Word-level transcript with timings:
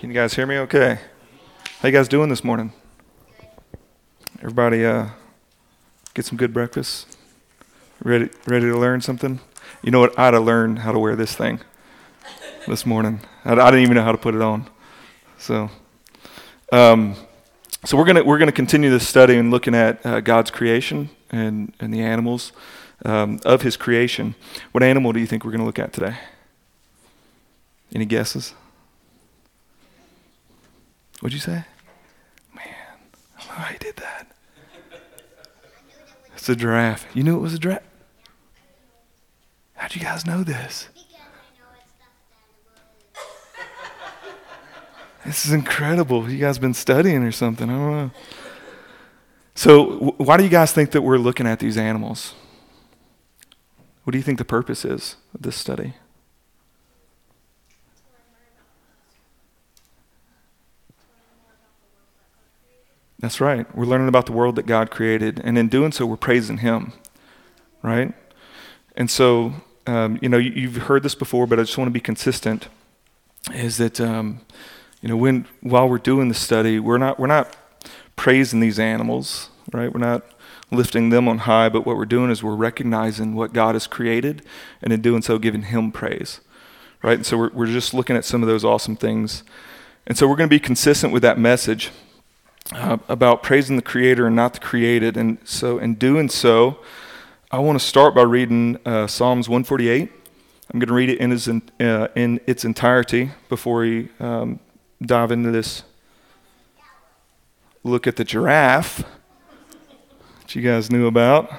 Can 0.00 0.08
you 0.08 0.14
guys 0.14 0.32
hear 0.32 0.46
me 0.46 0.56
okay? 0.60 0.98
How 1.80 1.88
you 1.88 1.92
guys 1.92 2.08
doing 2.08 2.30
this 2.30 2.42
morning? 2.42 2.72
Everybody 4.38 4.82
uh, 4.82 5.08
get 6.14 6.24
some 6.24 6.38
good 6.38 6.54
breakfast? 6.54 7.18
Ready, 8.02 8.30
ready 8.46 8.64
to 8.64 8.78
learn 8.78 9.02
something? 9.02 9.40
You 9.82 9.90
know 9.90 10.00
what? 10.00 10.18
I 10.18 10.24
had 10.24 10.30
to 10.30 10.40
learn 10.40 10.76
how 10.76 10.92
to 10.92 10.98
wear 10.98 11.16
this 11.16 11.34
thing 11.34 11.60
this 12.66 12.86
morning. 12.86 13.20
I, 13.44 13.52
I 13.52 13.70
didn't 13.70 13.82
even 13.82 13.94
know 13.94 14.02
how 14.02 14.12
to 14.12 14.16
put 14.16 14.34
it 14.34 14.40
on. 14.40 14.70
So, 15.36 15.68
um, 16.72 17.14
so 17.84 17.98
we're 17.98 18.06
gonna 18.06 18.24
we're 18.24 18.38
gonna 18.38 18.52
continue 18.52 18.88
this 18.88 19.06
study 19.06 19.36
and 19.36 19.50
looking 19.50 19.74
at 19.74 20.06
uh, 20.06 20.20
God's 20.20 20.50
creation 20.50 21.10
and 21.28 21.74
and 21.78 21.92
the 21.92 22.00
animals 22.00 22.52
um, 23.04 23.38
of 23.44 23.60
His 23.60 23.76
creation. 23.76 24.34
What 24.72 24.82
animal 24.82 25.12
do 25.12 25.20
you 25.20 25.26
think 25.26 25.44
we're 25.44 25.52
gonna 25.52 25.66
look 25.66 25.78
at 25.78 25.92
today? 25.92 26.16
Any 27.94 28.06
guesses? 28.06 28.54
What'd 31.20 31.34
you 31.34 31.40
say? 31.40 31.64
Man, 32.54 32.66
I 33.36 33.40
don't 33.40 33.48
know 33.48 33.54
how 33.54 33.72
you 33.72 33.78
did 33.78 33.96
that. 33.96 34.26
It's 36.34 36.48
a 36.48 36.56
giraffe. 36.56 37.06
You 37.14 37.22
knew 37.22 37.36
it 37.36 37.40
was 37.40 37.54
a 37.54 37.58
giraffe? 37.58 37.82
How'd 39.74 39.94
you 39.94 40.00
guys 40.00 40.26
know 40.26 40.42
this? 40.42 40.88
This 45.26 45.44
is 45.44 45.52
incredible. 45.52 46.30
You 46.30 46.38
guys 46.38 46.58
been 46.58 46.74
studying 46.74 47.22
or 47.22 47.32
something? 47.32 47.68
I 47.68 47.72
don't 47.72 47.90
know. 47.90 48.10
So, 49.54 50.14
why 50.16 50.38
do 50.38 50.42
you 50.44 50.48
guys 50.48 50.72
think 50.72 50.92
that 50.92 51.02
we're 51.02 51.18
looking 51.18 51.46
at 51.46 51.58
these 51.58 51.76
animals? 51.76 52.34
What 54.04 54.12
do 54.12 54.18
you 54.18 54.24
think 54.24 54.38
the 54.38 54.44
purpose 54.46 54.86
is 54.86 55.16
of 55.34 55.42
this 55.42 55.56
study? 55.56 55.94
That's 63.20 63.38
right. 63.38 63.66
We're 63.76 63.84
learning 63.84 64.08
about 64.08 64.24
the 64.24 64.32
world 64.32 64.56
that 64.56 64.64
God 64.64 64.90
created, 64.90 65.42
and 65.44 65.58
in 65.58 65.68
doing 65.68 65.92
so, 65.92 66.06
we're 66.06 66.16
praising 66.16 66.58
Him, 66.58 66.94
right? 67.82 68.14
And 68.96 69.10
so, 69.10 69.52
um, 69.86 70.18
you 70.22 70.28
know, 70.30 70.38
you, 70.38 70.70
have 70.70 70.84
heard 70.84 71.02
this 71.02 71.14
before, 71.14 71.46
but 71.46 71.58
I 71.58 71.62
just 71.62 71.76
want 71.76 71.88
to 71.88 71.92
be 71.92 72.00
consistent. 72.00 72.68
Is 73.52 73.76
that 73.76 74.00
um, 74.00 74.40
you 75.02 75.08
know 75.08 75.18
when 75.18 75.46
while 75.60 75.86
we're 75.86 75.98
doing 75.98 76.28
the 76.28 76.34
study, 76.34 76.78
we're 76.78 76.98
not 76.98 77.20
we're 77.20 77.26
not 77.26 77.54
praising 78.16 78.60
these 78.60 78.78
animals, 78.78 79.50
right? 79.70 79.92
We're 79.92 80.00
not 80.00 80.22
lifting 80.70 81.10
them 81.10 81.28
on 81.28 81.38
high, 81.38 81.68
but 81.68 81.84
what 81.84 81.96
we're 81.96 82.06
doing 82.06 82.30
is 82.30 82.42
we're 82.42 82.54
recognizing 82.54 83.34
what 83.34 83.52
God 83.52 83.74
has 83.74 83.86
created, 83.86 84.42
and 84.80 84.94
in 84.94 85.02
doing 85.02 85.20
so, 85.20 85.38
giving 85.38 85.62
Him 85.62 85.92
praise, 85.92 86.40
right? 87.02 87.16
And 87.16 87.26
so 87.26 87.36
we're 87.36 87.50
we're 87.50 87.66
just 87.66 87.92
looking 87.92 88.16
at 88.16 88.24
some 88.24 88.42
of 88.42 88.48
those 88.48 88.64
awesome 88.64 88.96
things, 88.96 89.42
and 90.06 90.16
so 90.16 90.26
we're 90.26 90.36
going 90.36 90.48
to 90.48 90.54
be 90.54 90.60
consistent 90.60 91.12
with 91.12 91.22
that 91.22 91.38
message 91.38 91.90
uh, 92.72 92.98
about 93.08 93.42
praising 93.42 93.76
the 93.76 93.82
Creator 93.82 94.26
and 94.26 94.36
not 94.36 94.54
the 94.54 94.60
created. 94.60 95.16
And 95.16 95.38
so, 95.44 95.78
in 95.78 95.94
doing 95.94 96.28
so, 96.28 96.78
I 97.50 97.58
want 97.58 97.80
to 97.80 97.84
start 97.84 98.14
by 98.14 98.22
reading 98.22 98.78
uh, 98.84 99.06
Psalms 99.06 99.48
148. 99.48 100.10
I'm 100.72 100.78
going 100.78 100.88
to 100.88 100.94
read 100.94 101.10
it 101.10 101.18
in 101.18 101.32
its, 101.32 101.48
uh, 101.48 102.08
in 102.14 102.40
its 102.46 102.64
entirety 102.64 103.30
before 103.48 103.80
we 103.80 104.08
um, 104.20 104.60
dive 105.02 105.32
into 105.32 105.50
this 105.50 105.82
look 107.82 108.06
at 108.06 108.16
the 108.16 108.24
giraffe 108.24 109.02
that 110.42 110.54
you 110.54 110.62
guys 110.62 110.90
knew 110.90 111.06
about. 111.06 111.50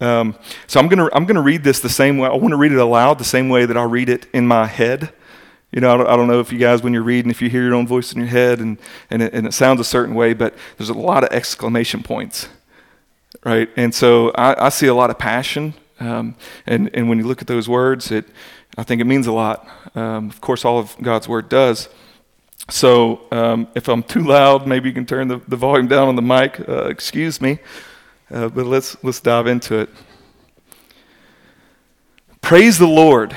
Um, 0.00 0.36
so 0.66 0.80
I'm 0.80 0.88
going 0.88 0.98
to 0.98 1.16
I'm 1.16 1.26
going 1.26 1.36
to 1.36 1.42
read 1.42 1.62
this 1.64 1.80
the 1.80 1.88
same 1.88 2.18
way. 2.18 2.28
I 2.28 2.34
want 2.34 2.50
to 2.50 2.56
read 2.56 2.72
it 2.72 2.78
aloud 2.78 3.18
the 3.18 3.24
same 3.24 3.48
way 3.48 3.66
that 3.66 3.76
I 3.76 3.84
read 3.84 4.08
it 4.08 4.26
in 4.32 4.46
my 4.46 4.66
head. 4.66 5.12
You 5.72 5.80
know, 5.80 5.94
I 5.94 5.96
don't, 5.96 6.06
I 6.06 6.16
don't, 6.16 6.28
know 6.28 6.38
if 6.38 6.52
you 6.52 6.58
guys, 6.58 6.82
when 6.82 6.92
you're 6.92 7.02
reading, 7.02 7.30
if 7.30 7.40
you 7.40 7.48
hear 7.48 7.62
your 7.62 7.74
own 7.74 7.86
voice 7.86 8.12
in 8.12 8.18
your 8.18 8.28
head 8.28 8.60
and, 8.60 8.78
and, 9.08 9.22
it, 9.22 9.32
and 9.32 9.46
it 9.46 9.54
sounds 9.54 9.80
a 9.80 9.84
certain 9.84 10.14
way, 10.14 10.34
but 10.34 10.54
there's 10.76 10.90
a 10.90 10.94
lot 10.94 11.24
of 11.24 11.30
exclamation 11.30 12.02
points, 12.02 12.48
right? 13.42 13.70
And 13.76 13.94
so 13.94 14.30
I, 14.32 14.66
I 14.66 14.68
see 14.68 14.86
a 14.86 14.94
lot 14.94 15.08
of 15.08 15.18
passion. 15.18 15.72
Um, 15.98 16.36
and, 16.66 16.90
and 16.92 17.08
when 17.08 17.18
you 17.18 17.24
look 17.24 17.40
at 17.40 17.46
those 17.48 17.70
words, 17.70 18.10
it, 18.10 18.26
I 18.76 18.82
think 18.82 19.00
it 19.00 19.04
means 19.04 19.26
a 19.26 19.32
lot. 19.32 19.66
Um, 19.94 20.28
of 20.28 20.42
course, 20.42 20.64
all 20.64 20.78
of 20.78 20.94
God's 21.00 21.26
word 21.26 21.48
does. 21.48 21.88
So 22.68 23.22
um, 23.32 23.66
if 23.74 23.88
I'm 23.88 24.02
too 24.02 24.24
loud, 24.24 24.66
maybe 24.66 24.90
you 24.90 24.94
can 24.94 25.06
turn 25.06 25.28
the, 25.28 25.38
the 25.48 25.56
volume 25.56 25.88
down 25.88 26.08
on 26.08 26.16
the 26.16 26.22
mic. 26.22 26.60
Uh, 26.68 26.84
excuse 26.88 27.40
me. 27.40 27.60
Uh, 28.30 28.48
but 28.48 28.66
let's, 28.66 29.02
let's 29.02 29.20
dive 29.20 29.46
into 29.46 29.76
it. 29.76 29.88
Praise 32.42 32.78
the 32.78 32.86
Lord. 32.86 33.34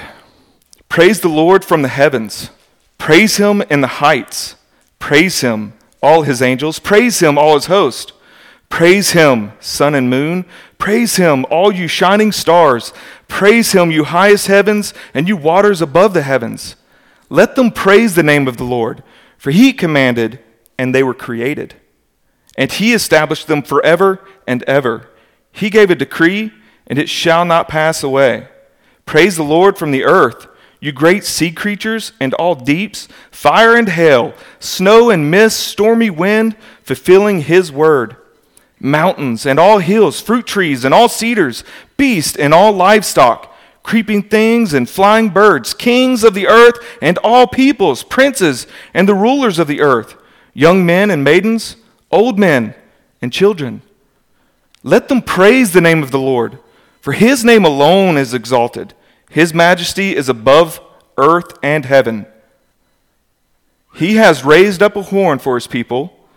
Praise 0.95 1.19
the 1.19 1.28
Lord 1.28 1.66
from 1.66 1.81
the 1.81 1.89
heavens. 1.89 2.51
Praise 2.97 3.35
him 3.35 3.61
in 3.63 3.81
the 3.81 4.00
heights. 4.00 4.56
Praise 4.97 5.41
him, 5.41 5.73
all 6.01 6.22
his 6.22 6.41
angels. 6.41 6.79
Praise 6.79 7.19
him, 7.19 7.38
all 7.38 7.56
his 7.56 7.66
host. 7.66 8.13
Praise 8.69 9.11
him, 9.11 9.51
sun 9.59 9.94
and 9.94 10.09
moon. 10.09 10.45
Praise 10.78 11.17
him, 11.17 11.45
all 11.50 11.69
you 11.69 11.89
shining 11.89 12.31
stars. 12.31 12.94
Praise 13.28 13.73
him, 13.73 13.91
you 13.91 14.06
highest 14.06 14.47
heavens 14.47 14.94
and 15.13 15.28
you 15.28 15.35
waters 15.35 15.81
above 15.81 16.13
the 16.13 16.22
heavens. 16.22 16.78
Let 17.29 17.57
them 17.57 17.72
praise 17.72 18.16
the 18.16 18.23
name 18.23 18.47
of 18.47 18.56
the 18.56 18.63
Lord, 18.63 19.03
for 19.38 19.51
he 19.51 19.73
commanded, 19.73 20.39
and 20.77 20.95
they 20.95 21.03
were 21.03 21.13
created. 21.13 21.75
And 22.57 22.72
he 22.72 22.94
established 22.94 23.47
them 23.47 23.63
forever 23.63 24.25
and 24.47 24.63
ever. 24.63 25.09
He 25.51 25.69
gave 25.69 25.91
a 25.91 25.95
decree, 25.95 26.53
and 26.88 26.97
it 26.97 27.09
shall 27.09 27.44
not 27.44 27.67
pass 27.67 28.01
away. 28.01 28.47
Praise 29.06 29.35
the 29.35 29.44
Lord 29.44 29.77
from 29.77 29.91
the 29.91 30.06
earth 30.06 30.47
you 30.85 30.91
great 30.91 31.23
sea 31.23 31.51
creatures 31.51 32.13
and 32.19 32.34
all 32.35 32.53
deeps, 32.56 33.07
fire 33.31 33.75
and 33.75 33.90
hail, 33.90 34.34
snow 34.59 35.09
and 35.09 35.31
mist, 35.31 35.59
stormy 35.59 36.09
wind, 36.09 36.56
fulfilling 36.84 37.41
his 37.41 37.72
word. 37.72 38.16
Mountains 38.79 39.45
and 39.45 39.59
all 39.59 39.79
hills, 39.79 40.22
fruit 40.22 40.45
trees 40.45 40.85
and 40.85 40.94
all 40.94 41.09
cedars, 41.09 41.63
beasts 41.97 42.38
and 42.38 42.53
all 42.53 42.72
livestock, 42.72 43.51
creeping 43.81 44.24
things 44.24 44.74
and 44.74 44.90
flying 44.90 45.29
birds, 45.29 45.74
kings 45.74 46.24
of 46.24 46.34
the 46.34 46.47
earth 46.47 46.78
and 47.01 47.18
all 47.19 47.47
peoples, 47.47 48.03
princes 48.03 48.68
and 48.94 49.09
the 49.09 49.16
rulers 49.16 49.57
of 49.57 49.68
the 49.68 49.81
earth, 49.81 50.16
young 50.53 50.85
men 50.85 51.09
and 51.09 51.24
maidens, 51.24 51.78
old 52.12 52.38
men 52.38 52.75
and 53.22 53.34
children. 53.34 53.81
Let 54.84 55.07
them 55.07 55.24
praise 55.24 55.74
the 55.74 55.81
name 55.81 56.03
of 56.03 56.12
the 56.12 56.19
Lord, 56.19 56.59
for 57.01 57.13
his 57.13 57.44
name 57.44 57.66
alone 57.66 58.18
is 58.18 58.34
exalted. 58.35 58.94
His 59.30 59.53
majesty 59.53 60.16
is 60.16 60.30
above 60.30 60.80
earth 61.18 61.58
and 61.63 61.86
heaven. 61.86 62.25
He 63.96 64.16
has 64.16 64.44
raised 64.44 64.84
up 64.84 64.96
a 64.96 65.03
horn 65.03 65.40
for 65.40 65.56
his 65.56 65.68
people. 65.68 66.28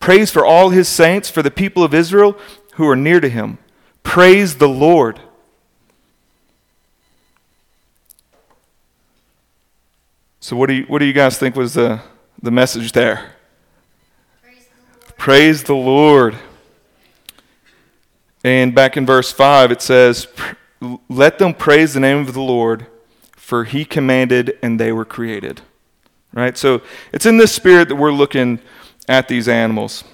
Praise 0.00 0.30
for 0.30 0.44
all 0.44 0.70
his 0.70 0.88
saints, 0.88 1.30
for 1.30 1.42
the 1.42 1.50
people 1.50 1.82
of 1.82 1.94
Israel 1.94 2.38
who 2.74 2.88
are 2.88 2.96
near 2.96 3.20
to 3.20 3.28
him. 3.28 3.58
Praise 4.02 4.56
the 4.56 4.68
Lord. 4.68 5.20
So, 10.40 10.56
what 10.56 10.68
do 10.68 10.74
you, 10.74 10.84
what 10.84 11.00
do 11.00 11.04
you 11.04 11.12
guys 11.12 11.36
think 11.36 11.56
was 11.56 11.74
the, 11.74 12.00
the 12.40 12.50
message 12.50 12.92
there? 12.92 13.32
Praise 14.40 14.66
the, 15.06 15.12
Praise 15.14 15.62
the 15.64 15.74
Lord. 15.74 16.36
And 18.44 18.74
back 18.74 18.96
in 18.96 19.04
verse 19.04 19.32
5, 19.32 19.72
it 19.72 19.82
says, 19.82 20.28
let 21.08 21.38
them 21.38 21.54
praise 21.54 21.94
the 21.94 22.00
name 22.00 22.18
of 22.18 22.34
the 22.34 22.40
Lord, 22.40 22.86
for 23.32 23.64
he 23.64 23.84
commanded 23.84 24.58
and 24.62 24.78
they 24.78 24.92
were 24.92 25.04
created. 25.04 25.62
Right? 26.32 26.56
So 26.56 26.82
it's 27.12 27.26
in 27.26 27.38
this 27.38 27.52
spirit 27.52 27.88
that 27.88 27.96
we're 27.96 28.12
looking 28.12 28.60
at 29.08 29.28
these 29.28 29.48
animals. 29.48 30.04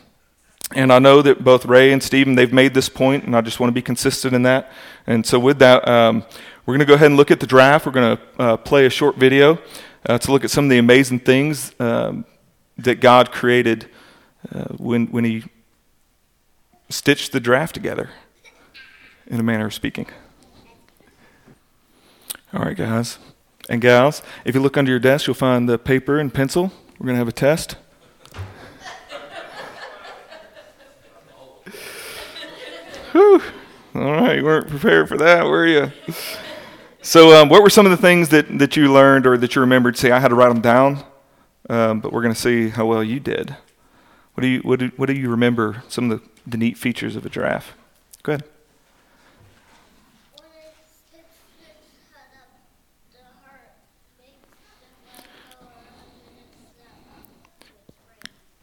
And 0.74 0.92
I 0.92 0.98
know 0.98 1.22
that 1.22 1.44
both 1.44 1.66
Ray 1.66 1.92
and 1.92 2.02
Stephen, 2.02 2.34
they've 2.34 2.52
made 2.52 2.72
this 2.74 2.88
point, 2.88 3.24
and 3.24 3.36
I 3.36 3.42
just 3.42 3.60
want 3.60 3.68
to 3.68 3.74
be 3.74 3.82
consistent 3.82 4.34
in 4.34 4.42
that. 4.44 4.72
And 5.06 5.26
so, 5.26 5.38
with 5.38 5.58
that, 5.58 5.86
um, 5.86 6.24
we're 6.64 6.72
going 6.72 6.80
to 6.80 6.86
go 6.86 6.94
ahead 6.94 7.08
and 7.08 7.16
look 7.16 7.30
at 7.30 7.40
the 7.40 7.46
draft. 7.46 7.84
We're 7.84 7.92
going 7.92 8.16
to 8.16 8.22
uh, 8.38 8.56
play 8.56 8.86
a 8.86 8.90
short 8.90 9.16
video 9.16 9.58
uh, 10.06 10.18
to 10.18 10.32
look 10.32 10.42
at 10.42 10.50
some 10.50 10.64
of 10.64 10.70
the 10.70 10.78
amazing 10.78 11.20
things 11.20 11.74
um, 11.78 12.24
that 12.78 13.00
God 13.00 13.30
created 13.30 13.90
uh, 14.52 14.64
when, 14.76 15.06
when 15.08 15.24
He 15.24 15.44
stitched 16.88 17.32
the 17.32 17.40
draft 17.40 17.74
together, 17.74 18.10
in 19.26 19.38
a 19.38 19.42
manner 19.42 19.66
of 19.66 19.74
speaking. 19.74 20.06
All 22.54 22.62
right, 22.62 22.76
guys 22.76 23.18
and 23.68 23.80
gals, 23.80 24.22
if 24.44 24.54
you 24.54 24.60
look 24.60 24.76
under 24.76 24.92
your 24.92 25.00
desk, 25.00 25.26
you'll 25.26 25.34
find 25.34 25.68
the 25.68 25.76
paper 25.76 26.20
and 26.20 26.32
pencil. 26.32 26.70
We're 27.00 27.06
going 27.06 27.14
to 27.14 27.18
have 27.18 27.26
a 27.26 27.32
test. 27.32 27.72
Whew. 33.10 33.42
All 33.96 34.02
right, 34.02 34.36
you 34.38 34.44
weren't 34.44 34.68
prepared 34.68 35.08
for 35.08 35.16
that, 35.16 35.46
were 35.46 35.66
you? 35.66 35.90
So, 37.02 37.40
um, 37.40 37.48
what 37.48 37.60
were 37.60 37.70
some 37.70 37.86
of 37.86 37.90
the 37.90 37.96
things 37.96 38.28
that, 38.28 38.58
that 38.60 38.76
you 38.76 38.92
learned 38.92 39.26
or 39.26 39.36
that 39.36 39.56
you 39.56 39.60
remembered? 39.60 39.96
See, 39.96 40.12
I 40.12 40.20
had 40.20 40.28
to 40.28 40.36
write 40.36 40.50
them 40.50 40.60
down, 40.60 41.02
um, 41.68 41.98
but 41.98 42.12
we're 42.12 42.22
going 42.22 42.34
to 42.34 42.40
see 42.40 42.68
how 42.68 42.86
well 42.86 43.02
you 43.02 43.18
did. 43.18 43.56
What 44.34 44.42
do 44.42 44.46
you, 44.46 44.60
what 44.60 44.78
do, 44.78 44.92
what 44.96 45.06
do 45.06 45.14
you 45.14 45.28
remember? 45.28 45.82
Some 45.88 46.08
of 46.08 46.20
the, 46.20 46.28
the 46.46 46.56
neat 46.56 46.78
features 46.78 47.16
of 47.16 47.26
a 47.26 47.28
giraffe. 47.28 47.74
Go 48.22 48.34
ahead. 48.34 48.44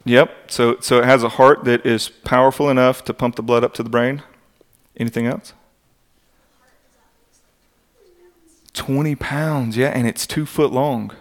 Yep. 0.06 0.52
So, 0.52 0.78
so 0.80 1.00
it 1.00 1.06
has 1.06 1.24
a 1.24 1.30
heart 1.30 1.64
that 1.66 1.86
is 1.86 2.10
powerful 2.10 2.70
enough 2.70 3.04
to 3.06 3.14
pump 3.14 3.36
the 3.36 3.44
blood 3.44 3.64
up 3.64 3.74
to 3.76 3.84
the 3.84 3.90
brain. 3.90 4.24
Anything 4.98 5.28
else? 5.28 5.54
20 8.74 9.16
pounds, 9.16 9.78
yeah, 9.78 9.90
and 9.90 10.08
it's 10.08 10.26
two 10.26 10.46
foot 10.46 10.72
long. 10.72 11.12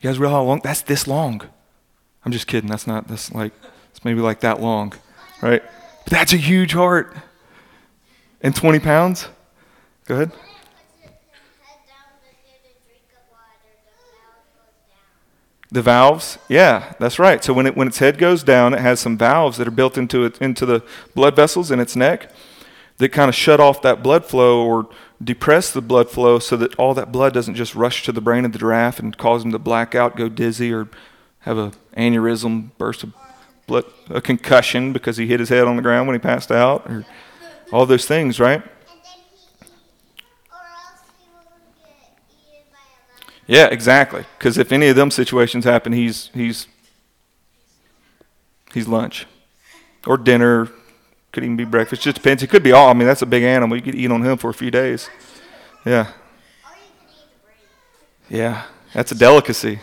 You 0.00 0.08
guys 0.08 0.18
realize 0.18 0.36
how 0.36 0.42
long? 0.44 0.60
That's 0.62 0.82
this 0.82 1.06
long. 1.06 1.42
I'm 2.24 2.32
just 2.32 2.46
kidding. 2.46 2.70
That's 2.70 2.86
not, 2.86 3.08
that's 3.08 3.32
like, 3.32 3.52
it's 3.90 4.04
maybe 4.04 4.20
like 4.20 4.40
that 4.40 4.60
long, 4.60 4.94
right? 5.42 5.62
But 6.04 6.12
that's 6.12 6.32
a 6.32 6.36
huge 6.36 6.72
heart. 6.72 7.16
And 8.40 8.54
20 8.54 8.78
pounds? 8.78 9.28
Go 10.06 10.14
ahead. 10.14 10.32
The 15.70 15.82
valves, 15.82 16.38
yeah, 16.48 16.94
that's 16.98 17.18
right. 17.18 17.44
So 17.44 17.52
when 17.52 17.66
it 17.66 17.76
when 17.76 17.88
its 17.88 17.98
head 17.98 18.16
goes 18.16 18.42
down, 18.42 18.72
it 18.72 18.80
has 18.80 19.00
some 19.00 19.18
valves 19.18 19.58
that 19.58 19.68
are 19.68 19.72
built 19.72 19.98
into 19.98 20.24
it 20.24 20.40
into 20.40 20.64
the 20.64 20.82
blood 21.14 21.36
vessels 21.36 21.70
in 21.70 21.78
its 21.78 21.94
neck 21.94 22.32
that 22.96 23.10
kind 23.10 23.28
of 23.28 23.34
shut 23.34 23.60
off 23.60 23.82
that 23.82 24.02
blood 24.02 24.24
flow 24.24 24.64
or 24.64 24.88
depress 25.22 25.72
the 25.72 25.80
blood 25.80 26.10
flow 26.10 26.38
so 26.38 26.56
that 26.56 26.74
all 26.76 26.94
that 26.94 27.12
blood 27.12 27.32
doesn't 27.32 27.54
just 27.54 27.74
rush 27.74 28.02
to 28.04 28.12
the 28.12 28.20
brain 28.20 28.44
of 28.44 28.52
the 28.52 28.58
giraffe 28.58 28.98
and 28.98 29.16
cause 29.16 29.44
him 29.44 29.52
to 29.52 29.58
black 29.58 29.94
out, 29.94 30.16
go 30.16 30.28
dizzy, 30.28 30.72
or 30.72 30.88
have 31.40 31.58
a 31.58 31.72
aneurysm, 31.96 32.70
burst 32.78 33.02
of 33.02 33.12
blood, 33.66 33.84
a 34.10 34.20
concussion 34.20 34.92
because 34.92 35.16
he 35.16 35.26
hit 35.26 35.40
his 35.40 35.48
head 35.48 35.66
on 35.66 35.76
the 35.76 35.82
ground 35.82 36.08
when 36.08 36.14
he 36.14 36.18
passed 36.18 36.50
out, 36.50 36.88
or 36.90 37.04
all 37.72 37.86
those 37.86 38.06
things, 38.06 38.40
right? 38.40 38.62
Yeah, 43.48 43.66
exactly. 43.66 44.24
Because 44.38 44.58
if 44.58 44.70
any 44.70 44.88
of 44.88 44.96
them 44.96 45.10
situations 45.10 45.64
happen, 45.64 45.92
he's 45.92 46.30
he's 46.34 46.68
he's 48.72 48.86
lunch 48.86 49.26
or 50.06 50.16
dinner. 50.16 50.68
Could 51.32 51.44
even 51.44 51.56
be 51.56 51.64
breakfast. 51.64 52.02
Just 52.02 52.18
depends. 52.18 52.42
It 52.42 52.48
could 52.48 52.62
be 52.62 52.72
all. 52.72 52.88
I 52.88 52.92
mean, 52.92 53.06
that's 53.06 53.22
a 53.22 53.26
big 53.26 53.42
animal. 53.42 53.76
You 53.76 53.82
could 53.82 53.94
eat 53.94 54.10
on 54.10 54.22
him 54.22 54.38
for 54.38 54.50
a 54.50 54.54
few 54.54 54.70
days. 54.70 55.10
Yeah. 55.84 56.12
Yeah, 58.28 58.64
that's 58.92 59.10
a 59.12 59.14
delicacy. 59.14 59.80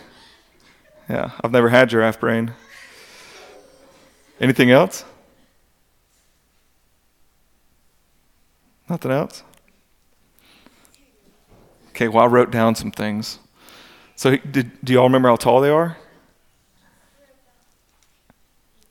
Yeah, 1.09 1.31
I've 1.43 1.51
never 1.51 1.69
had 1.69 1.89
giraffe 1.89 2.19
brain. 2.19 2.53
Anything 4.39 4.69
else? 4.69 5.03
Nothing 8.87 9.11
else? 9.11 9.43
Okay, 11.89 12.07
well, 12.07 12.25
I 12.25 12.27
wrote 12.27 12.51
down 12.51 12.75
some 12.75 12.91
things. 12.91 13.39
So, 14.15 14.37
did, 14.37 14.71
do 14.83 14.93
y'all 14.93 15.03
remember 15.03 15.29
how 15.29 15.35
tall 15.35 15.61
they 15.61 15.69
are? 15.69 15.97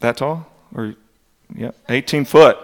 That 0.00 0.18
tall? 0.18 0.46
Or, 0.74 0.94
yeah, 1.54 1.70
18 1.88 2.24
foot. 2.24 2.58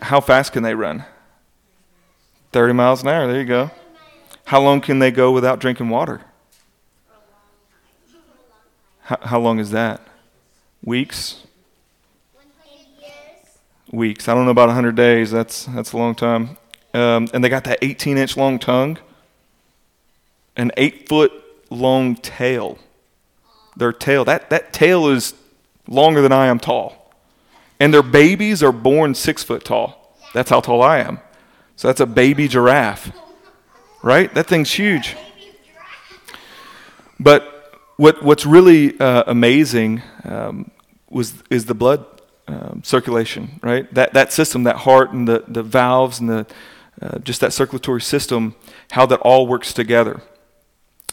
How 0.00 0.20
fast 0.20 0.52
can 0.52 0.62
they 0.62 0.74
run? 0.74 1.04
30 2.52 2.72
miles 2.74 3.02
an 3.02 3.08
hour. 3.08 3.26
There 3.26 3.40
you 3.40 3.46
go. 3.46 3.70
How 4.44 4.60
long 4.60 4.80
can 4.80 4.98
they 4.98 5.10
go 5.10 5.32
without 5.32 5.58
drinking 5.58 5.88
water? 5.88 6.20
How, 9.02 9.18
how 9.22 9.40
long 9.40 9.58
is 9.58 9.70
that? 9.70 10.00
Weeks? 10.84 11.44
Weeks. 13.92 14.26
I 14.26 14.34
don't 14.34 14.46
know 14.46 14.50
about 14.50 14.68
100 14.68 14.96
days. 14.96 15.30
That's, 15.30 15.66
that's 15.66 15.92
a 15.92 15.96
long 15.96 16.14
time. 16.14 16.56
Um, 16.94 17.28
and 17.32 17.44
they 17.44 17.48
got 17.48 17.64
that 17.64 17.78
18 17.82 18.18
inch 18.18 18.36
long 18.36 18.58
tongue, 18.58 18.98
an 20.56 20.72
eight 20.76 21.08
foot 21.08 21.32
long 21.70 22.16
tail. 22.16 22.78
Their 23.76 23.92
tail, 23.92 24.24
that, 24.24 24.50
that 24.50 24.72
tail 24.72 25.08
is 25.08 25.34
longer 25.86 26.20
than 26.20 26.32
I 26.32 26.46
am 26.46 26.58
tall. 26.58 27.12
And 27.78 27.92
their 27.92 28.02
babies 28.02 28.62
are 28.62 28.72
born 28.72 29.14
six 29.14 29.42
foot 29.42 29.64
tall. 29.64 30.16
That's 30.34 30.50
how 30.50 30.60
tall 30.60 30.82
I 30.82 30.98
am. 30.98 31.20
So 31.76 31.88
that's 31.88 32.00
a 32.00 32.06
baby 32.06 32.48
giraffe, 32.48 33.12
right? 34.02 34.32
That 34.34 34.46
thing's 34.46 34.72
huge. 34.72 35.16
But 37.18 37.80
what, 37.96 38.22
what's 38.22 38.46
really 38.46 38.98
uh, 38.98 39.24
amazing 39.26 40.02
um, 40.24 40.70
was, 41.08 41.42
is 41.50 41.66
the 41.66 41.74
blood 41.74 42.04
um, 42.48 42.82
circulation, 42.84 43.60
right? 43.62 43.92
That, 43.94 44.12
that 44.14 44.32
system, 44.32 44.64
that 44.64 44.76
heart 44.76 45.12
and 45.12 45.26
the, 45.28 45.44
the 45.48 45.62
valves 45.62 46.20
and 46.20 46.28
the, 46.28 46.46
uh, 47.00 47.18
just 47.18 47.40
that 47.40 47.52
circulatory 47.52 48.00
system, 48.00 48.54
how 48.92 49.06
that 49.06 49.20
all 49.20 49.46
works 49.46 49.72
together. 49.72 50.22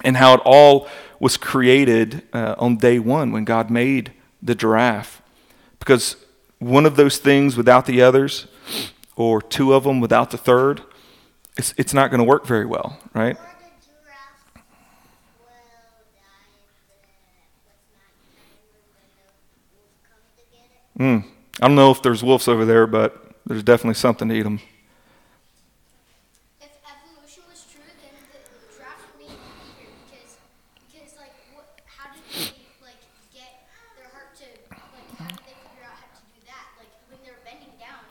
And 0.03 0.15
how 0.17 0.33
it 0.35 0.41
all 0.45 0.87
was 1.19 1.35
created 1.35 2.23
uh, 2.31 2.55
on 2.57 2.77
day 2.77 2.99
one 2.99 3.31
when 3.31 3.43
God 3.43 3.69
made 3.69 4.13
the 4.41 4.55
giraffe. 4.55 5.21
Because 5.79 6.15
one 6.59 6.85
of 6.85 6.95
those 6.95 7.17
things 7.17 7.57
without 7.57 7.85
the 7.85 8.01
others, 8.01 8.47
or 9.15 9.41
two 9.41 9.73
of 9.73 9.83
them 9.83 9.99
without 9.99 10.31
the 10.31 10.37
third, 10.37 10.81
it's, 11.57 11.73
it's 11.77 11.93
not 11.93 12.09
going 12.09 12.19
to 12.19 12.23
work 12.23 12.45
very 12.47 12.65
well, 12.65 12.97
right? 13.13 13.37
Mm. 20.99 21.23
I 21.61 21.67
don't 21.67 21.75
know 21.75 21.91
if 21.91 22.01
there's 22.01 22.21
wolves 22.23 22.49
over 22.49 22.65
there, 22.65 22.85
but 22.85 23.31
there's 23.45 23.63
definitely 23.63 23.93
something 23.93 24.27
to 24.27 24.35
eat 24.35 24.43
them. 24.43 24.59
If 26.59 26.67
evolution 26.83 27.43
was 27.49 27.63
true, 27.71 27.87
then 28.03 28.11
the 28.35 28.75
giraffe 28.75 29.07
would 29.15 29.31
because, 30.11 30.35
because 30.91 31.15
like, 31.15 31.31
what, 31.55 31.79
how 31.85 32.11
did 32.11 32.21
they 32.27 32.51
like 32.83 32.99
get 33.33 33.63
their 33.95 34.11
heart 34.11 34.35
to 34.43 34.45
like? 34.69 35.07
How 35.17 35.27
did 35.31 35.39
they 35.47 35.55
figure 35.55 35.87
out 35.87 35.95
how 36.03 36.11
to 36.11 36.21
do 36.35 36.43
that? 36.51 36.67
Like 36.75 36.91
when 37.07 37.19
they're 37.23 37.39
bending 37.47 37.79
down, 37.79 38.03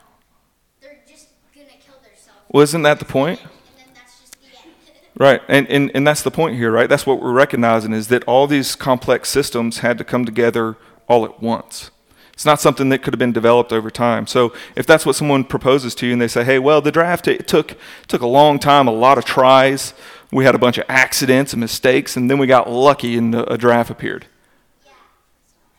they're 0.81 1.05
just 1.07 1.29
gonna 1.53 1.77
kill 1.77 2.01
themselves. 2.01 2.41
Well, 2.49 2.63
isn't 2.63 2.81
that 2.81 2.97
the 2.97 3.05
point? 3.05 3.39
And 3.39 3.49
then 3.77 3.93
that's 3.93 4.19
just 4.19 4.33
the 4.41 4.49
end. 4.49 4.73
Right, 5.15 5.41
and, 5.47 5.67
and, 5.69 5.91
and 5.93 6.07
that's 6.07 6.23
the 6.23 6.31
point 6.31 6.57
here, 6.57 6.71
right? 6.71 6.89
That's 6.89 7.05
what 7.05 7.21
we're 7.21 7.33
recognizing 7.33 7.93
is 7.93 8.07
that 8.07 8.23
all 8.23 8.47
these 8.47 8.75
complex 8.75 9.29
systems 9.29 9.79
had 9.79 9.99
to 9.99 10.03
come 10.03 10.25
together 10.25 10.75
all 11.07 11.23
at 11.23 11.39
once. 11.39 11.91
It's 12.39 12.45
not 12.45 12.61
something 12.61 12.87
that 12.87 12.99
could 12.99 13.13
have 13.13 13.19
been 13.19 13.33
developed 13.33 13.73
over 13.73 13.91
time. 13.91 14.25
So 14.25 14.53
if 14.73 14.85
that's 14.85 15.05
what 15.05 15.17
someone 15.17 15.43
proposes 15.43 15.93
to 15.95 16.07
you 16.07 16.13
and 16.13 16.21
they 16.21 16.29
say, 16.29 16.45
hey, 16.45 16.57
well, 16.57 16.79
the 16.79 16.89
draft 16.89 17.27
it 17.27 17.49
took, 17.49 17.75
took 18.07 18.21
a 18.21 18.27
long 18.27 18.59
time, 18.59 18.87
a 18.87 18.91
lot 18.91 19.17
of 19.17 19.25
tries. 19.25 19.93
We 20.31 20.45
had 20.45 20.55
a 20.55 20.57
bunch 20.57 20.77
of 20.77 20.85
accidents 20.87 21.51
and 21.51 21.59
mistakes, 21.59 22.15
and 22.15 22.31
then 22.31 22.37
we 22.37 22.47
got 22.47 22.71
lucky 22.71 23.17
and 23.17 23.35
a 23.35 23.57
draft 23.57 23.89
appeared. 23.89 24.25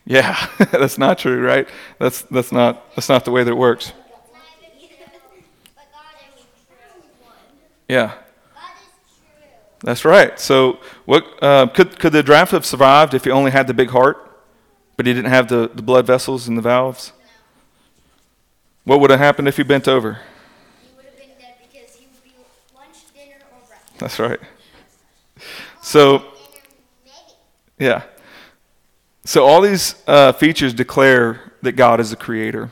Yeah, 0.05 0.37
that's 0.71 0.99
not 0.99 1.17
true, 1.17 1.43
right? 1.43 1.67
That's, 1.97 2.21
that's, 2.29 2.51
not, 2.51 2.93
that's 2.95 3.09
not 3.09 3.25
the 3.25 3.31
way 3.31 3.43
that 3.43 3.49
it 3.49 3.57
works. 3.57 3.93
but 5.75 5.85
God 5.91 6.03
is 6.37 6.45
true. 6.67 6.77
Yeah, 7.89 8.13
God 8.53 8.69
is 8.79 9.17
true. 9.17 9.49
that's 9.83 10.05
right. 10.05 10.39
So 10.39 10.77
what, 11.05 11.25
uh, 11.41 11.65
could, 11.73 11.97
could 11.97 12.13
the 12.13 12.21
draft 12.21 12.51
have 12.51 12.67
survived 12.67 13.15
if 13.15 13.23
he 13.23 13.31
only 13.31 13.49
had 13.49 13.65
the 13.65 13.73
big 13.73 13.89
heart? 13.89 14.27
But 14.97 15.05
he 15.05 15.13
didn't 15.13 15.31
have 15.31 15.47
the, 15.47 15.69
the 15.73 15.81
blood 15.81 16.05
vessels 16.05 16.47
and 16.47 16.57
the 16.57 16.61
valves? 16.61 17.13
What 18.83 18.99
would 18.99 19.09
have 19.09 19.19
happened 19.19 19.47
if 19.47 19.57
he 19.57 19.63
bent 19.63 19.87
over? 19.87 20.19
That's 23.97 24.17
right. 24.17 24.39
So, 25.83 26.25
yeah. 27.77 28.03
So, 29.23 29.45
all 29.45 29.61
these 29.61 29.93
uh, 30.07 30.31
features 30.31 30.73
declare 30.73 31.53
that 31.61 31.73
God 31.73 31.99
is 31.99 32.09
the 32.09 32.15
creator. 32.15 32.71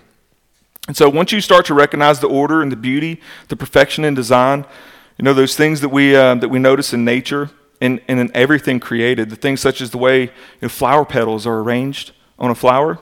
And 0.87 0.97
so, 0.97 1.07
once 1.07 1.31
you 1.31 1.39
start 1.39 1.67
to 1.67 1.75
recognize 1.75 2.19
the 2.19 2.27
order 2.27 2.63
and 2.63 2.71
the 2.71 2.75
beauty, 2.75 3.21
the 3.47 3.55
perfection 3.55 4.03
in 4.03 4.15
design, 4.15 4.65
you 5.19 5.23
know, 5.23 5.33
those 5.33 5.55
things 5.55 5.81
that 5.81 5.89
we, 5.89 6.15
uh, 6.15 6.33
that 6.35 6.49
we 6.49 6.57
notice 6.57 6.93
in 6.93 7.05
nature 7.05 7.51
and, 7.81 8.01
in 8.07 8.31
everything 8.35 8.79
created, 8.79 9.29
the 9.29 9.35
things 9.35 9.61
such 9.61 9.81
as 9.81 9.91
the 9.91 9.97
way 9.97 10.23
you 10.23 10.29
know, 10.63 10.69
flower 10.69 11.05
petals 11.05 11.47
are 11.47 11.59
arranged 11.59 12.11
on 12.37 12.51
a 12.51 12.55
flower, 12.55 12.99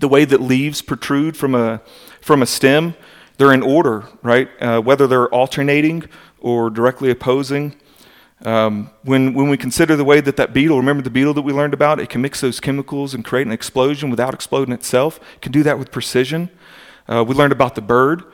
the 0.00 0.08
way 0.08 0.24
that 0.24 0.40
leaves 0.40 0.82
protrude 0.82 1.36
from 1.36 1.54
a, 1.54 1.80
from 2.20 2.42
a 2.42 2.46
stem, 2.46 2.94
they're 3.38 3.52
in 3.52 3.62
order, 3.62 4.04
right? 4.22 4.48
Uh, 4.60 4.80
whether 4.80 5.06
they're 5.06 5.28
alternating 5.28 6.04
or 6.40 6.70
directly 6.70 7.10
opposing. 7.10 7.76
Um, 8.44 8.90
when, 9.02 9.32
when 9.32 9.48
we 9.48 9.56
consider 9.56 9.96
the 9.96 10.04
way 10.04 10.20
that 10.20 10.36
that 10.36 10.52
beetle, 10.52 10.76
remember 10.76 11.02
the 11.02 11.10
beetle 11.10 11.34
that 11.34 11.42
we 11.42 11.52
learned 11.52 11.74
about? 11.74 12.00
It 12.00 12.10
can 12.10 12.20
mix 12.20 12.40
those 12.40 12.60
chemicals 12.60 13.14
and 13.14 13.24
create 13.24 13.46
an 13.46 13.52
explosion 13.52 14.10
without 14.10 14.34
exploding 14.34 14.74
itself. 14.74 15.18
It 15.36 15.42
can 15.42 15.52
do 15.52 15.62
that 15.62 15.78
with 15.78 15.90
precision. 15.90 16.50
Uh, 17.08 17.24
we 17.24 17.34
learned 17.34 17.52
about 17.52 17.74
the 17.74 17.82
bird 17.82 18.24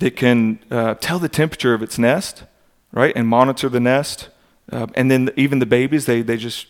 that 0.00 0.16
can 0.16 0.58
uh, 0.70 0.94
tell 0.94 1.18
the 1.18 1.28
temperature 1.28 1.74
of 1.74 1.82
its 1.82 1.98
nest, 1.98 2.44
right, 2.90 3.12
and 3.14 3.28
monitor 3.28 3.68
the 3.68 3.80
nest. 3.80 4.28
Uh, 4.72 4.86
and 4.94 5.10
then 5.10 5.30
even 5.36 5.58
the 5.58 5.66
babies, 5.66 6.06
they, 6.06 6.22
they 6.22 6.36
just 6.36 6.66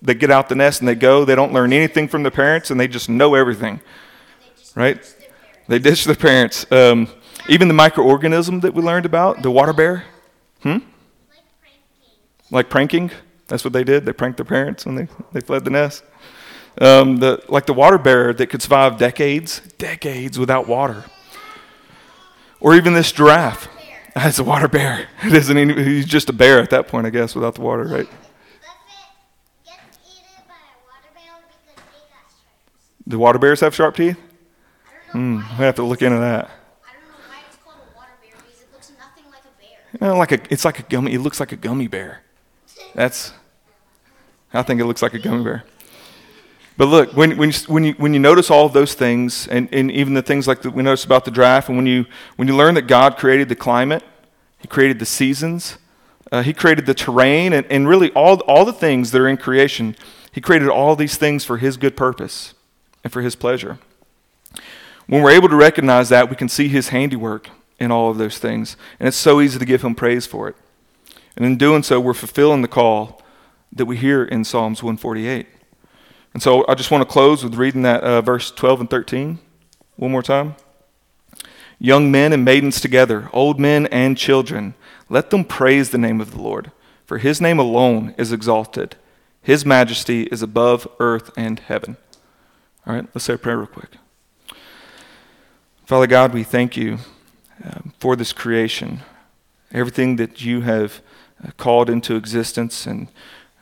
they 0.00 0.14
get 0.14 0.30
out 0.30 0.48
the 0.48 0.54
nest 0.54 0.80
and 0.80 0.88
they 0.88 0.94
go. 0.94 1.24
They 1.24 1.34
don't 1.34 1.52
learn 1.52 1.72
anything 1.72 2.08
from 2.08 2.22
the 2.22 2.30
parents, 2.30 2.70
and 2.70 2.78
they 2.78 2.88
just 2.88 3.08
know 3.08 3.34
everything, 3.34 3.80
right? 4.74 4.98
They 5.66 5.78
ditch 5.78 6.04
their 6.04 6.14
parents. 6.14 6.70
Um, 6.70 7.08
even 7.48 7.68
the 7.68 7.74
microorganism 7.74 8.60
that 8.62 8.74
we 8.74 8.82
learned 8.82 9.06
about, 9.06 9.42
the 9.42 9.50
water 9.50 9.72
bear. 9.72 10.04
Hmm? 10.62 10.78
like 12.50 12.70
pranking. 12.70 13.10
That's 13.46 13.64
what 13.64 13.72
they 13.72 13.84
did. 13.84 14.04
They 14.04 14.12
pranked 14.12 14.36
their 14.36 14.44
parents 14.44 14.86
when 14.86 14.94
they, 14.94 15.08
they 15.32 15.40
fled 15.40 15.64
the 15.64 15.70
nest. 15.70 16.04
Um, 16.80 17.16
the, 17.16 17.42
like 17.48 17.66
the 17.66 17.74
water 17.74 17.98
bear 17.98 18.32
that 18.32 18.46
could 18.48 18.62
survive 18.62 18.98
decades, 18.98 19.60
decades 19.78 20.38
without 20.38 20.68
water. 20.68 21.04
Or 22.60 22.74
even 22.74 22.94
this 22.94 23.10
giraffe. 23.12 23.68
That's 24.14 24.38
a 24.38 24.44
water 24.44 24.68
bear. 24.68 25.08
It 25.22 25.32
isn't 25.32 25.56
any, 25.56 25.74
he's 25.84 26.06
just 26.06 26.28
a 26.28 26.32
bear 26.32 26.60
at 26.60 26.70
that 26.70 26.88
point, 26.88 27.06
I 27.06 27.10
guess, 27.10 27.34
without 27.34 27.54
the 27.54 27.60
water, 27.60 27.84
right? 27.84 28.08
Do 33.06 33.18
water 33.18 33.38
bears 33.38 33.60
have 33.60 33.74
sharp 33.74 33.96
teeth? 33.96 34.18
Hmm, 35.12 35.36
we 35.58 35.64
have 35.64 35.76
to 35.76 35.82
look 35.82 36.02
into 36.02 36.18
that. 36.18 36.50
Don't 39.98 40.02
know 40.02 40.10
it's 40.10 40.18
like 40.18 40.32
a, 40.32 40.52
it's 40.52 40.64
like 40.66 40.78
a 40.78 40.82
gummy. 40.82 41.14
It 41.14 41.20
looks 41.20 41.40
like 41.40 41.52
a 41.52 41.56
gummy 41.56 41.88
bear. 41.88 42.22
That's. 42.94 43.32
I 44.52 44.62
think 44.62 44.80
it 44.80 44.84
looks 44.84 45.00
like 45.00 45.14
a 45.14 45.18
gummy 45.18 45.44
bear. 45.44 45.64
But 46.78 46.86
look, 46.86 47.12
when, 47.12 47.36
when, 47.36 47.50
you, 47.50 47.58
when, 47.66 47.84
you, 47.84 47.92
when 47.94 48.14
you 48.14 48.20
notice 48.20 48.52
all 48.52 48.64
of 48.64 48.72
those 48.72 48.94
things, 48.94 49.48
and, 49.48 49.68
and 49.74 49.90
even 49.90 50.14
the 50.14 50.22
things 50.22 50.46
like 50.46 50.62
that 50.62 50.70
we 50.70 50.84
noticed 50.84 51.04
about 51.04 51.24
the 51.24 51.32
draft, 51.32 51.68
and 51.68 51.76
when 51.76 51.86
you, 51.86 52.06
when 52.36 52.46
you 52.46 52.54
learn 52.54 52.76
that 52.76 52.82
God 52.82 53.16
created 53.16 53.48
the 53.48 53.56
climate, 53.56 54.04
He 54.58 54.68
created 54.68 55.00
the 55.00 55.04
seasons, 55.04 55.76
uh, 56.30 56.44
He 56.44 56.52
created 56.52 56.86
the 56.86 56.94
terrain, 56.94 57.52
and, 57.52 57.66
and 57.66 57.88
really 57.88 58.12
all, 58.12 58.38
all 58.42 58.64
the 58.64 58.72
things 58.72 59.10
that 59.10 59.20
are 59.20 59.26
in 59.26 59.36
creation, 59.36 59.96
He 60.30 60.40
created 60.40 60.68
all 60.68 60.94
these 60.94 61.16
things 61.16 61.44
for 61.44 61.56
His 61.56 61.76
good 61.76 61.96
purpose 61.96 62.54
and 63.02 63.12
for 63.12 63.22
His 63.22 63.34
pleasure. 63.34 63.80
When 65.08 65.20
we're 65.24 65.32
able 65.32 65.48
to 65.48 65.56
recognize 65.56 66.10
that, 66.10 66.30
we 66.30 66.36
can 66.36 66.48
see 66.48 66.68
His 66.68 66.90
handiwork 66.90 67.50
in 67.80 67.90
all 67.90 68.08
of 68.08 68.18
those 68.18 68.38
things, 68.38 68.76
and 69.00 69.08
it's 69.08 69.16
so 69.16 69.40
easy 69.40 69.58
to 69.58 69.64
give 69.64 69.82
Him 69.82 69.96
praise 69.96 70.26
for 70.26 70.48
it. 70.48 70.54
And 71.36 71.44
in 71.44 71.56
doing 71.58 71.82
so, 71.82 71.98
we're 71.98 72.14
fulfilling 72.14 72.62
the 72.62 72.68
call 72.68 73.20
that 73.72 73.86
we 73.86 73.96
hear 73.96 74.22
in 74.22 74.44
Psalms 74.44 74.80
148. 74.80 75.57
And 76.32 76.42
so 76.42 76.64
I 76.68 76.74
just 76.74 76.90
want 76.90 77.02
to 77.02 77.12
close 77.12 77.42
with 77.42 77.54
reading 77.54 77.82
that 77.82 78.02
uh, 78.02 78.20
verse 78.20 78.50
12 78.50 78.80
and 78.80 78.90
13 78.90 79.38
one 79.96 80.12
more 80.12 80.22
time. 80.22 80.54
Young 81.78 82.10
men 82.10 82.32
and 82.32 82.44
maidens 82.44 82.80
together, 82.80 83.28
old 83.32 83.60
men 83.60 83.86
and 83.86 84.16
children, 84.16 84.74
let 85.08 85.30
them 85.30 85.44
praise 85.44 85.90
the 85.90 85.98
name 85.98 86.20
of 86.20 86.32
the 86.32 86.40
Lord, 86.40 86.72
for 87.06 87.18
his 87.18 87.40
name 87.40 87.58
alone 87.58 88.14
is 88.18 88.32
exalted. 88.32 88.96
His 89.42 89.64
majesty 89.64 90.24
is 90.24 90.42
above 90.42 90.88
earth 90.98 91.30
and 91.36 91.60
heaven. 91.60 91.96
All 92.86 92.94
right, 92.94 93.06
let's 93.14 93.24
say 93.24 93.34
a 93.34 93.38
prayer 93.38 93.58
real 93.58 93.66
quick. 93.66 93.96
Father 95.86 96.06
God, 96.06 96.34
we 96.34 96.42
thank 96.44 96.76
you 96.76 96.98
um, 97.64 97.94
for 97.98 98.14
this 98.14 98.32
creation, 98.32 99.00
everything 99.72 100.16
that 100.16 100.42
you 100.42 100.60
have 100.62 101.00
uh, 101.42 101.50
called 101.56 101.88
into 101.88 102.16
existence, 102.16 102.86
and 102.86 103.08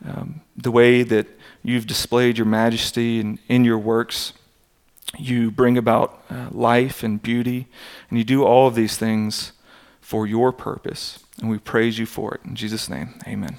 um, 0.05 0.41
the 0.55 0.71
way 0.71 1.03
that 1.03 1.27
you've 1.63 1.87
displayed 1.87 2.37
your 2.37 2.45
majesty 2.45 3.19
and 3.19 3.39
in 3.47 3.65
your 3.65 3.77
works. 3.77 4.33
You 5.17 5.51
bring 5.51 5.77
about 5.77 6.21
uh, 6.29 6.49
life 6.51 7.01
and 7.01 7.21
beauty, 7.21 7.67
and 8.09 8.17
you 8.17 8.23
do 8.23 8.43
all 8.43 8.67
of 8.67 8.75
these 8.75 8.97
things 8.97 9.53
for 10.01 10.27
your 10.27 10.51
purpose. 10.51 11.19
And 11.39 11.49
we 11.49 11.59
praise 11.59 11.97
you 11.97 12.05
for 12.05 12.35
it. 12.35 12.41
In 12.43 12.55
Jesus' 12.55 12.89
name, 12.89 13.19
amen. 13.27 13.57